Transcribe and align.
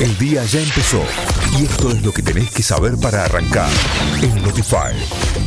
El 0.00 0.18
día 0.18 0.42
ya 0.44 0.60
empezó 0.60 1.00
y 1.56 1.64
esto 1.64 1.90
es 1.90 2.04
lo 2.04 2.12
que 2.12 2.22
tenés 2.22 2.50
que 2.52 2.62
saber 2.62 2.94
para 3.00 3.24
arrancar 3.24 3.70
en 4.20 4.42
Notify. 4.42 4.92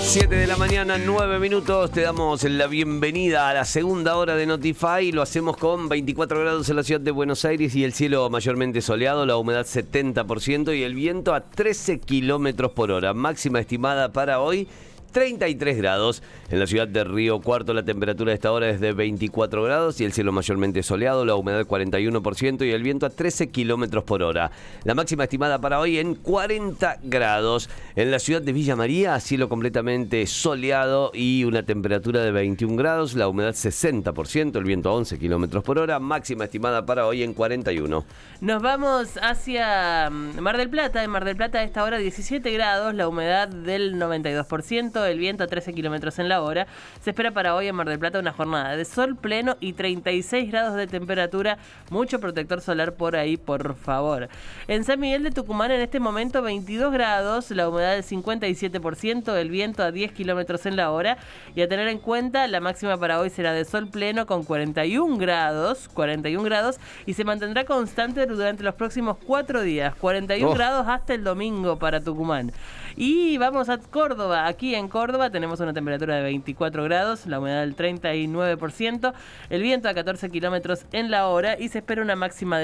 7 0.00 0.34
de 0.34 0.46
la 0.48 0.56
mañana, 0.56 0.98
9 0.98 1.38
minutos. 1.38 1.92
Te 1.92 2.00
damos 2.00 2.42
la 2.42 2.66
bienvenida 2.66 3.48
a 3.48 3.54
la 3.54 3.64
segunda 3.64 4.16
hora 4.16 4.34
de 4.34 4.46
Notify. 4.46 5.12
Lo 5.12 5.22
hacemos 5.22 5.56
con 5.56 5.88
24 5.88 6.40
grados 6.40 6.68
en 6.68 6.76
la 6.76 6.82
ciudad 6.82 7.00
de 7.00 7.12
Buenos 7.12 7.44
Aires 7.44 7.76
y 7.76 7.84
el 7.84 7.92
cielo 7.92 8.28
mayormente 8.30 8.82
soleado, 8.82 9.24
la 9.24 9.36
humedad 9.36 9.64
70% 9.64 10.76
y 10.76 10.82
el 10.82 10.94
viento 10.94 11.34
a 11.34 11.44
13 11.44 12.00
kilómetros 12.00 12.72
por 12.72 12.90
hora. 12.90 13.14
Máxima 13.14 13.60
estimada 13.60 14.12
para 14.12 14.40
hoy 14.40 14.66
33 15.12 15.76
grados. 15.76 16.22
En 16.50 16.58
la 16.58 16.66
ciudad 16.66 16.88
de 16.88 17.04
Río 17.04 17.40
Cuarto 17.40 17.74
la 17.74 17.84
temperatura 17.84 18.30
de 18.30 18.34
esta 18.34 18.50
hora 18.50 18.68
es 18.70 18.80
de 18.80 18.92
24 18.92 19.62
grados 19.62 20.00
y 20.00 20.04
el 20.04 20.12
cielo 20.12 20.32
mayormente 20.32 20.82
soleado, 20.82 21.24
la 21.24 21.34
humedad 21.34 21.66
41% 21.66 22.66
y 22.66 22.70
el 22.70 22.82
viento 22.82 23.06
a 23.06 23.10
13 23.10 23.50
kilómetros 23.50 24.04
por 24.04 24.22
hora. 24.22 24.50
La 24.84 24.94
máxima 24.94 25.24
estimada 25.24 25.60
para 25.60 25.78
hoy 25.78 25.98
en 25.98 26.14
40 26.14 26.98
grados. 27.04 27.68
En 27.94 28.10
la 28.10 28.18
ciudad 28.18 28.42
de 28.42 28.52
Villa 28.52 28.76
María, 28.76 29.18
cielo 29.20 29.48
completamente 29.48 30.26
soleado 30.26 31.10
y 31.14 31.44
una 31.44 31.62
temperatura 31.62 32.22
de 32.22 32.32
21 32.32 32.76
grados, 32.76 33.14
la 33.14 33.28
humedad 33.28 33.54
60%, 33.54 34.56
el 34.56 34.64
viento 34.64 34.88
a 34.88 34.94
11 34.94 35.18
kilómetros 35.18 35.62
por 35.62 35.78
hora. 35.78 35.98
Máxima 35.98 36.44
estimada 36.44 36.86
para 36.86 37.06
hoy 37.06 37.22
en 37.22 37.34
41. 37.34 38.04
Nos 38.40 38.62
vamos 38.62 39.18
hacia 39.20 40.08
mm, 40.10 40.40
Mar 40.40 40.56
del 40.56 40.70
Plata. 40.70 41.04
En 41.04 41.10
Mar 41.10 41.24
del 41.24 41.36
Plata 41.36 41.58
a 41.58 41.64
esta 41.64 41.84
hora 41.84 41.98
17 41.98 42.50
grados, 42.50 42.94
la 42.94 43.08
humedad 43.08 43.48
del 43.48 43.96
92% 43.96 45.01
el 45.04 45.18
viento 45.18 45.44
a 45.44 45.46
13 45.46 45.72
kilómetros 45.72 46.18
en 46.18 46.28
la 46.28 46.42
hora. 46.42 46.66
Se 47.00 47.10
espera 47.10 47.30
para 47.30 47.54
hoy 47.54 47.68
en 47.68 47.74
Mar 47.74 47.88
del 47.88 47.98
Plata 47.98 48.18
una 48.18 48.32
jornada 48.32 48.76
de 48.76 48.84
sol 48.84 49.16
pleno 49.16 49.56
y 49.60 49.72
36 49.72 50.50
grados 50.50 50.74
de 50.76 50.86
temperatura. 50.86 51.58
Mucho 51.90 52.20
protector 52.20 52.60
solar 52.60 52.94
por 52.94 53.16
ahí, 53.16 53.36
por 53.36 53.74
favor. 53.74 54.28
En 54.68 54.84
San 54.84 55.00
Miguel 55.00 55.22
de 55.22 55.30
Tucumán 55.30 55.70
en 55.70 55.80
este 55.80 56.00
momento 56.00 56.42
22 56.42 56.92
grados, 56.92 57.50
la 57.50 57.68
humedad 57.68 57.92
del 57.92 58.04
57%, 58.04 59.34
el 59.36 59.50
viento 59.50 59.82
a 59.82 59.92
10 59.92 60.12
kilómetros 60.12 60.66
en 60.66 60.76
la 60.76 60.90
hora. 60.90 61.18
Y 61.54 61.62
a 61.62 61.68
tener 61.68 61.88
en 61.88 61.98
cuenta, 61.98 62.46
la 62.46 62.60
máxima 62.60 62.96
para 62.96 63.20
hoy 63.20 63.30
será 63.30 63.52
de 63.52 63.64
sol 63.64 63.88
pleno 63.88 64.26
con 64.26 64.44
41 64.44 65.16
grados, 65.16 65.88
41 65.88 66.42
grados, 66.44 66.78
y 67.06 67.14
se 67.14 67.24
mantendrá 67.24 67.64
constante 67.64 68.26
durante 68.26 68.62
los 68.62 68.74
próximos 68.74 69.16
cuatro 69.26 69.62
días. 69.62 69.94
41 69.96 70.54
grados 70.54 70.86
hasta 70.88 71.14
el 71.14 71.24
domingo 71.24 71.78
para 71.78 72.00
Tucumán. 72.00 72.52
Y 72.96 73.38
vamos 73.38 73.68
a 73.68 73.78
Córdoba. 73.78 74.46
Aquí 74.46 74.74
en 74.74 74.88
Córdoba 74.88 75.30
tenemos 75.30 75.60
una 75.60 75.72
temperatura 75.72 76.16
de 76.16 76.22
24 76.22 76.84
grados, 76.84 77.26
la 77.26 77.38
humedad 77.38 77.60
del 77.60 77.76
39%, 77.76 79.12
el 79.50 79.62
viento 79.62 79.88
a 79.88 79.94
14 79.94 80.30
kilómetros 80.30 80.86
en 80.92 81.10
la 81.10 81.28
hora 81.28 81.58
y 81.58 81.68
se 81.68 81.78
espera 81.78 82.02
una 82.02 82.16
máxima 82.16 82.58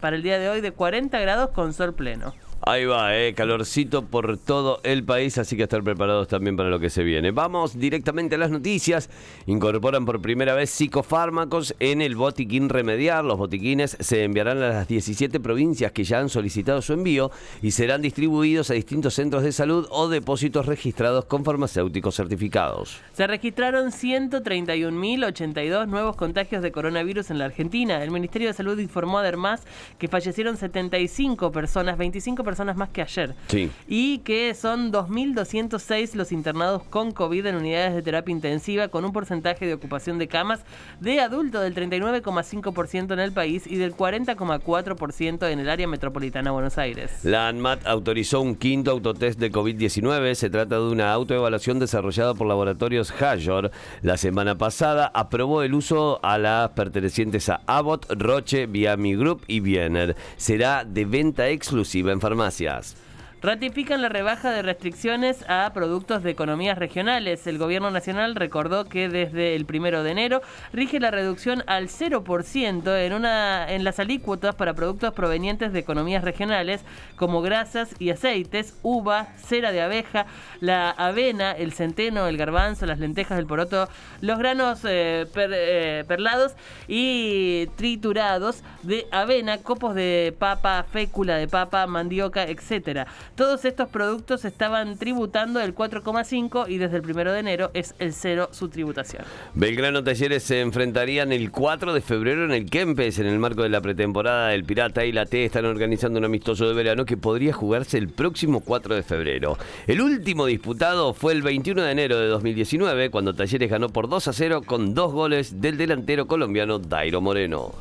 para 0.00 0.16
el 0.16 0.22
día 0.22 0.38
de 0.38 0.48
hoy 0.48 0.60
de 0.60 0.72
40 0.72 1.18
grados 1.20 1.50
con 1.50 1.72
sol 1.72 1.94
pleno. 1.94 2.34
Ahí 2.62 2.84
va, 2.84 3.16
eh, 3.16 3.32
calorcito 3.32 4.04
por 4.04 4.36
todo 4.36 4.80
el 4.82 5.02
país, 5.02 5.38
así 5.38 5.56
que 5.56 5.62
estar 5.62 5.82
preparados 5.82 6.28
también 6.28 6.58
para 6.58 6.68
lo 6.68 6.78
que 6.78 6.90
se 6.90 7.02
viene. 7.02 7.30
Vamos 7.30 7.78
directamente 7.78 8.34
a 8.34 8.38
las 8.38 8.50
noticias. 8.50 9.08
Incorporan 9.46 10.04
por 10.04 10.20
primera 10.20 10.52
vez 10.52 10.68
psicofármacos 10.68 11.74
en 11.80 12.02
el 12.02 12.16
botiquín 12.16 12.68
remediar. 12.68 13.24
Los 13.24 13.38
botiquines 13.38 13.96
se 13.98 14.24
enviarán 14.24 14.58
a 14.58 14.68
las 14.68 14.88
17 14.88 15.40
provincias 15.40 15.92
que 15.92 16.04
ya 16.04 16.18
han 16.18 16.28
solicitado 16.28 16.82
su 16.82 16.92
envío 16.92 17.30
y 17.62 17.70
serán 17.70 18.02
distribuidos 18.02 18.70
a 18.70 18.74
distintos 18.74 19.14
centros 19.14 19.42
de 19.42 19.52
salud 19.52 19.86
o 19.90 20.08
depósitos 20.08 20.66
registrados 20.66 21.24
con 21.24 21.46
farmacéuticos 21.46 22.14
certificados. 22.14 23.00
Se 23.14 23.26
registraron 23.26 23.90
131.082 23.90 25.86
nuevos 25.88 26.14
contagios 26.14 26.62
de 26.62 26.72
coronavirus 26.72 27.30
en 27.30 27.38
la 27.38 27.46
Argentina. 27.46 28.04
El 28.04 28.10
Ministerio 28.10 28.48
de 28.48 28.54
Salud 28.54 28.78
informó 28.78 29.20
además 29.20 29.62
que 29.98 30.08
fallecieron 30.08 30.58
75 30.58 31.52
personas, 31.52 31.96
25 31.96 32.44
personas 32.44 32.49
personas 32.50 32.76
más 32.76 32.88
que 32.88 33.02
ayer. 33.02 33.36
Sí. 33.46 33.70
Y 33.86 34.18
que 34.18 34.54
son 34.54 34.92
2.206 34.92 36.14
los 36.14 36.32
internados 36.32 36.82
con 36.82 37.12
COVID 37.12 37.46
en 37.46 37.54
unidades 37.54 37.94
de 37.94 38.02
terapia 38.02 38.32
intensiva, 38.32 38.88
con 38.88 39.04
un 39.04 39.12
porcentaje 39.12 39.66
de 39.66 39.74
ocupación 39.74 40.18
de 40.18 40.26
camas 40.26 40.64
de 40.98 41.20
adulto 41.20 41.60
del 41.60 41.76
39,5% 41.76 43.12
en 43.12 43.20
el 43.20 43.30
país 43.30 43.68
y 43.68 43.76
del 43.76 43.94
40,4% 43.96 45.48
en 45.48 45.60
el 45.60 45.70
área 45.70 45.86
metropolitana 45.86 46.50
de 46.50 46.54
Buenos 46.54 46.76
Aires. 46.76 47.24
La 47.24 47.46
ANMAT 47.46 47.86
autorizó 47.86 48.40
un 48.40 48.56
quinto 48.56 48.90
autotest 48.90 49.38
de 49.38 49.52
COVID-19. 49.52 50.34
Se 50.34 50.50
trata 50.50 50.74
de 50.74 50.88
una 50.88 51.12
autoevaluación 51.12 51.78
desarrollada 51.78 52.34
por 52.34 52.48
laboratorios 52.48 53.12
Hayor. 53.22 53.70
La 54.02 54.16
semana 54.16 54.58
pasada 54.58 55.12
aprobó 55.14 55.62
el 55.62 55.74
uso 55.74 56.18
a 56.24 56.36
las 56.36 56.70
pertenecientes 56.70 57.48
a 57.48 57.60
Abbott, 57.66 58.06
Roche, 58.10 58.66
Viami 58.66 59.14
Group 59.14 59.44
y 59.46 59.60
Biener. 59.60 60.16
Será 60.36 60.84
de 60.84 61.04
venta 61.04 61.48
exclusiva 61.48 62.10
en 62.10 62.20
farmacia 62.20 62.39
farmácias. 62.40 62.96
Ratifican 63.42 64.02
la 64.02 64.10
rebaja 64.10 64.50
de 64.50 64.60
restricciones 64.60 65.46
a 65.48 65.70
productos 65.72 66.22
de 66.22 66.30
economías 66.30 66.76
regionales. 66.76 67.46
El 67.46 67.56
gobierno 67.56 67.90
nacional 67.90 68.34
recordó 68.34 68.84
que 68.84 69.08
desde 69.08 69.56
el 69.56 69.64
primero 69.64 70.02
de 70.02 70.10
enero 70.10 70.42
rige 70.74 71.00
la 71.00 71.10
reducción 71.10 71.64
al 71.66 71.88
0% 71.88 72.98
en, 72.98 73.12
una, 73.14 73.72
en 73.72 73.82
las 73.82 73.98
alícuotas 73.98 74.54
para 74.56 74.74
productos 74.74 75.14
provenientes 75.14 75.72
de 75.72 75.78
economías 75.78 76.22
regionales 76.22 76.82
como 77.16 77.40
grasas 77.40 77.94
y 77.98 78.10
aceites, 78.10 78.78
uva, 78.82 79.28
cera 79.36 79.72
de 79.72 79.80
abeja, 79.80 80.26
la 80.60 80.90
avena, 80.90 81.52
el 81.52 81.72
centeno, 81.72 82.26
el 82.26 82.36
garbanzo, 82.36 82.84
las 82.84 82.98
lentejas, 82.98 83.38
el 83.38 83.46
poroto, 83.46 83.88
los 84.20 84.38
granos 84.38 84.84
eh, 84.84 85.26
eh, 85.34 86.04
perlados 86.06 86.56
y 86.88 87.68
triturados 87.76 88.62
de 88.82 89.06
avena, 89.10 89.56
copos 89.62 89.94
de 89.94 90.34
papa, 90.38 90.84
fécula 90.92 91.36
de 91.36 91.48
papa, 91.48 91.86
mandioca, 91.86 92.44
etcétera. 92.44 93.06
Todos 93.34 93.64
estos 93.64 93.88
productos 93.88 94.44
estaban 94.44 94.98
tributando 94.98 95.60
el 95.60 95.74
4,5 95.74 96.68
y 96.68 96.78
desde 96.78 96.96
el 96.96 97.02
primero 97.02 97.32
de 97.32 97.40
enero 97.40 97.70
es 97.74 97.94
el 97.98 98.12
cero 98.12 98.48
su 98.52 98.68
tributación. 98.68 99.24
Belgrano 99.54 100.04
Talleres 100.04 100.42
se 100.42 100.60
enfrentarían 100.60 101.32
el 101.32 101.50
4 101.50 101.94
de 101.94 102.00
febrero 102.00 102.44
en 102.44 102.52
el 102.52 102.68
Kempes 102.68 103.18
en 103.18 103.26
el 103.26 103.38
marco 103.38 103.62
de 103.62 103.68
la 103.68 103.80
pretemporada 103.80 104.48
del 104.48 104.64
Pirata 104.64 105.04
y 105.04 105.12
la 105.12 105.26
T 105.26 105.44
están 105.44 105.64
organizando 105.64 106.18
un 106.18 106.24
amistoso 106.24 106.68
de 106.68 106.74
verano 106.74 107.04
que 107.04 107.16
podría 107.16 107.52
jugarse 107.52 107.98
el 107.98 108.08
próximo 108.08 108.60
4 108.60 108.94
de 108.94 109.02
febrero. 109.02 109.58
El 109.86 110.00
último 110.00 110.46
disputado 110.46 111.14
fue 111.14 111.32
el 111.32 111.42
21 111.42 111.82
de 111.82 111.90
enero 111.92 112.18
de 112.18 112.26
2019 112.26 113.10
cuando 113.10 113.34
Talleres 113.34 113.70
ganó 113.70 113.88
por 113.88 114.08
2 114.08 114.28
a 114.28 114.32
0 114.32 114.62
con 114.64 114.94
dos 114.94 115.12
goles 115.12 115.60
del 115.60 115.76
delantero 115.76 116.26
colombiano 116.26 116.78
Dairo 116.78 117.20
Moreno. 117.20 117.74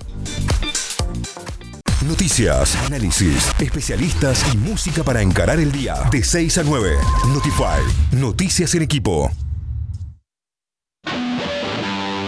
Noticias, 2.09 2.75
análisis, 2.87 3.51
especialistas 3.59 4.43
y 4.51 4.57
música 4.57 5.03
para 5.03 5.21
encarar 5.21 5.59
el 5.59 5.71
día. 5.71 5.93
De 6.09 6.23
6 6.23 6.57
a 6.57 6.63
9. 6.63 6.97
Notify. 7.27 7.83
Noticias 8.11 8.73
en 8.73 8.81
equipo. 8.81 9.31